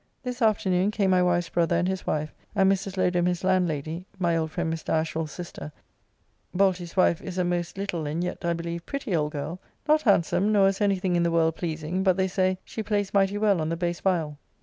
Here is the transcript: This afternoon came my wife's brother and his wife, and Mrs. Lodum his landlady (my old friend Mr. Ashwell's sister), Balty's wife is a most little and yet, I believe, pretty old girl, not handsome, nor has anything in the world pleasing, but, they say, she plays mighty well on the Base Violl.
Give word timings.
This 0.23 0.41
afternoon 0.41 0.89
came 0.89 1.11
my 1.11 1.21
wife's 1.21 1.49
brother 1.49 1.75
and 1.77 1.87
his 1.87 2.07
wife, 2.07 2.33
and 2.55 2.71
Mrs. 2.71 2.97
Lodum 2.97 3.27
his 3.27 3.43
landlady 3.43 4.03
(my 4.17 4.35
old 4.35 4.49
friend 4.49 4.73
Mr. 4.73 4.89
Ashwell's 4.91 5.31
sister), 5.31 5.71
Balty's 6.55 6.97
wife 6.97 7.21
is 7.21 7.37
a 7.37 7.43
most 7.43 7.77
little 7.77 8.07
and 8.07 8.23
yet, 8.23 8.43
I 8.43 8.53
believe, 8.53 8.87
pretty 8.87 9.15
old 9.15 9.31
girl, 9.33 9.59
not 9.87 10.01
handsome, 10.01 10.51
nor 10.51 10.65
has 10.65 10.81
anything 10.81 11.15
in 11.15 11.21
the 11.21 11.29
world 11.29 11.55
pleasing, 11.55 12.01
but, 12.01 12.17
they 12.17 12.27
say, 12.27 12.57
she 12.65 12.81
plays 12.81 13.13
mighty 13.13 13.37
well 13.37 13.61
on 13.61 13.69
the 13.69 13.77
Base 13.77 14.01
Violl. 14.01 14.37